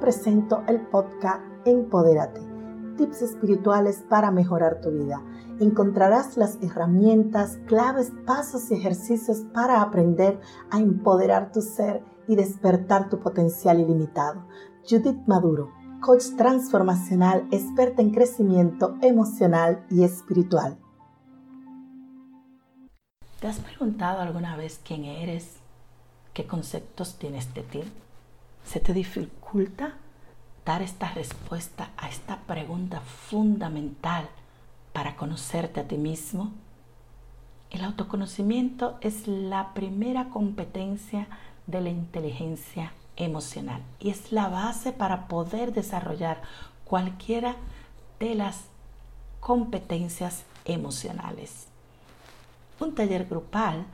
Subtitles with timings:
[0.00, 2.40] presento el podcast Empodérate,
[2.96, 5.22] tips espirituales para mejorar tu vida.
[5.60, 10.40] Encontrarás las herramientas, claves, pasos y ejercicios para aprender
[10.70, 14.46] a empoderar tu ser y despertar tu potencial ilimitado.
[14.88, 15.70] Judith Maduro,
[16.00, 20.78] coach transformacional, experta en crecimiento emocional y espiritual.
[23.40, 25.56] ¿Te has preguntado alguna vez quién eres?
[26.32, 27.82] ¿Qué conceptos tienes de ti?
[28.64, 29.94] ¿Se te dificulta
[30.64, 34.28] dar esta respuesta a esta pregunta fundamental
[34.92, 36.52] para conocerte a ti mismo?
[37.70, 41.28] El autoconocimiento es la primera competencia
[41.66, 46.42] de la inteligencia emocional y es la base para poder desarrollar
[46.84, 47.56] cualquiera
[48.18, 48.64] de las
[49.40, 51.66] competencias emocionales.
[52.80, 53.86] Un taller grupal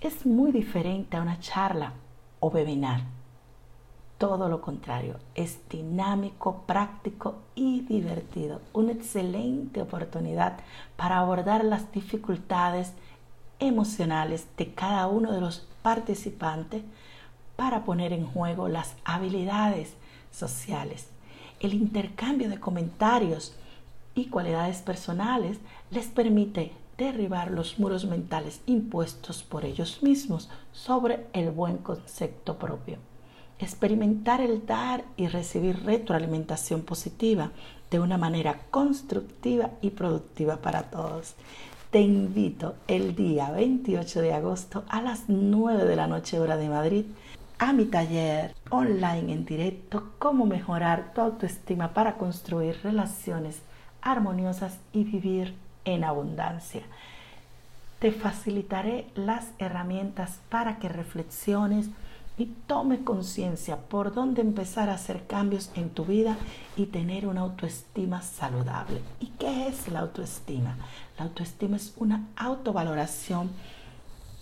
[0.00, 1.92] es muy diferente a una charla
[2.40, 3.02] o webinar.
[4.18, 8.60] Todo lo contrario, es dinámico, práctico y divertido.
[8.72, 10.58] Una excelente oportunidad
[10.96, 12.94] para abordar las dificultades
[13.60, 16.82] emocionales de cada uno de los participantes
[17.54, 19.94] para poner en juego las habilidades
[20.32, 21.06] sociales.
[21.60, 23.54] El intercambio de comentarios
[24.16, 25.58] y cualidades personales
[25.92, 33.07] les permite derribar los muros mentales impuestos por ellos mismos sobre el buen concepto propio.
[33.58, 37.50] Experimentar el dar y recibir retroalimentación positiva
[37.90, 41.34] de una manera constructiva y productiva para todos.
[41.90, 46.68] Te invito el día 28 de agosto a las 9 de la noche hora de
[46.68, 47.04] Madrid
[47.58, 53.60] a mi taller online en directo cómo mejorar tu autoestima para construir relaciones
[54.00, 56.82] armoniosas y vivir en abundancia.
[57.98, 61.88] Te facilitaré las herramientas para que reflexiones
[62.38, 66.38] y tome conciencia por dónde empezar a hacer cambios en tu vida
[66.76, 69.00] y tener una autoestima saludable.
[69.18, 70.76] ¿Y qué es la autoestima?
[71.18, 73.50] La autoestima es una autovaloración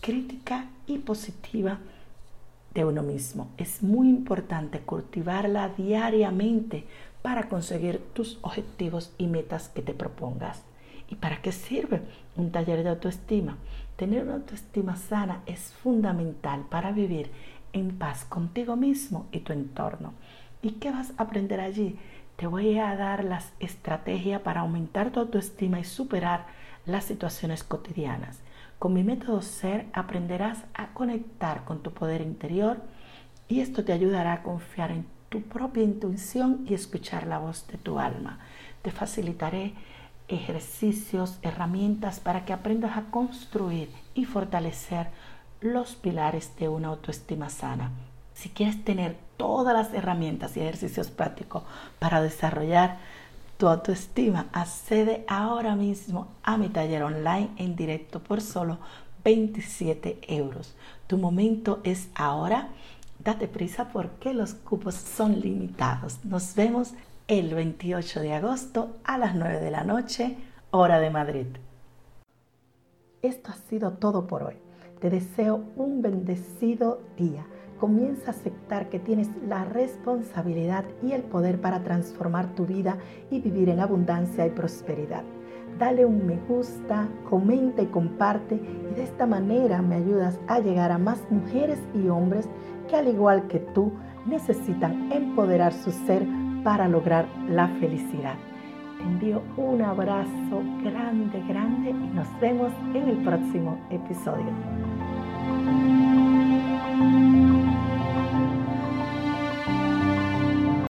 [0.01, 1.79] crítica y positiva
[2.75, 3.49] de uno mismo.
[3.57, 6.85] Es muy importante cultivarla diariamente
[7.23, 10.63] para conseguir tus objetivos y metas que te propongas.
[11.09, 12.03] ¿Y para qué sirve
[12.37, 13.57] un taller de autoestima?
[13.97, 17.31] Tener una autoestima sana es fundamental para vivir
[17.73, 20.15] en paz contigo mismo y tu entorno.
[20.63, 21.99] ¿Y qué vas a aprender allí?
[22.37, 26.47] Te voy a dar las estrategias para aumentar tu autoestima y superar
[26.85, 28.41] las situaciones cotidianas.
[28.79, 32.83] Con mi método SER aprenderás a conectar con tu poder interior
[33.49, 37.79] y esto te ayudará a confiar en tu propia intuición y escuchar la voz de
[37.79, 38.39] tu alma.
[38.83, 39.75] Te facilitaré
[40.29, 45.09] ejercicios, herramientas para que aprendas a construir y fortalecer
[45.73, 47.91] los pilares de una autoestima sana.
[48.35, 51.63] Si quieres tener todas las herramientas y ejercicios prácticos
[51.99, 52.99] para desarrollar
[53.57, 58.79] tu autoestima, accede ahora mismo a mi taller online en directo por solo
[59.25, 60.75] 27 euros.
[61.07, 62.69] Tu momento es ahora.
[63.19, 66.25] Date prisa porque los cupos son limitados.
[66.25, 66.93] Nos vemos
[67.27, 70.37] el 28 de agosto a las 9 de la noche,
[70.71, 71.47] hora de Madrid.
[73.23, 74.66] Esto ha sido todo por hoy.
[75.01, 77.47] Te deseo un bendecido día.
[77.79, 82.97] Comienza a aceptar que tienes la responsabilidad y el poder para transformar tu vida
[83.31, 85.23] y vivir en abundancia y prosperidad.
[85.79, 90.91] Dale un me gusta, comenta y comparte y de esta manera me ayudas a llegar
[90.91, 92.49] a más mujeres y hombres
[92.89, 93.93] que al igual que tú
[94.25, 96.27] necesitan empoderar su ser
[96.65, 98.37] para lograr la felicidad.
[99.01, 104.53] Envío un abrazo grande, grande y nos vemos en el próximo episodio.